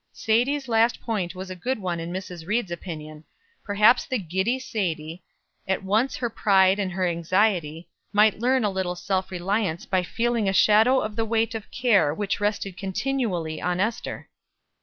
Sadie's 0.13 0.67
last 0.67 0.99
point 0.99 1.35
was 1.35 1.51
a 1.51 1.55
good 1.55 1.77
one 1.77 1.99
in 1.99 2.11
Mrs. 2.11 2.47
Ried's 2.47 2.71
opinion. 2.71 3.23
Perhaps 3.63 4.07
the 4.07 4.17
giddy 4.17 4.57
Sadie, 4.57 5.21
at 5.67 5.83
once 5.83 6.15
her 6.15 6.29
pride 6.31 6.79
and 6.79 6.93
her 6.93 7.05
anxiety, 7.05 7.87
might 8.11 8.39
learn 8.39 8.63
a 8.63 8.71
little 8.71 8.95
self 8.95 9.29
reliance 9.29 9.85
by 9.85 10.01
feeling 10.01 10.49
a 10.49 10.53
shadow 10.53 11.01
of 11.01 11.15
the 11.15 11.23
weight 11.23 11.53
of 11.53 11.69
care 11.69 12.15
which 12.15 12.39
rested 12.39 12.77
continually 12.77 13.61
on 13.61 13.79
Ester. 13.79 14.27